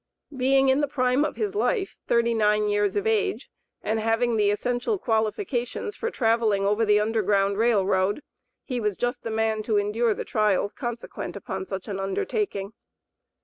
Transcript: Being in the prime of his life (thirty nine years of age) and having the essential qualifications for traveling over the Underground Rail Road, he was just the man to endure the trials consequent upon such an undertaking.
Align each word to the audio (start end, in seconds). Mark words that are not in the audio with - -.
Being 0.35 0.69
in 0.69 0.81
the 0.81 0.87
prime 0.87 1.23
of 1.23 1.35
his 1.35 1.53
life 1.53 1.95
(thirty 2.07 2.33
nine 2.33 2.67
years 2.67 2.95
of 2.95 3.05
age) 3.05 3.51
and 3.83 3.99
having 3.99 4.35
the 4.35 4.49
essential 4.49 4.97
qualifications 4.97 5.95
for 5.95 6.09
traveling 6.09 6.65
over 6.65 6.83
the 6.83 6.99
Underground 6.99 7.59
Rail 7.59 7.85
Road, 7.85 8.23
he 8.63 8.79
was 8.79 8.97
just 8.97 9.21
the 9.21 9.29
man 9.29 9.61
to 9.61 9.77
endure 9.77 10.15
the 10.15 10.25
trials 10.25 10.73
consequent 10.73 11.35
upon 11.35 11.67
such 11.67 11.87
an 11.87 11.99
undertaking. 11.99 12.73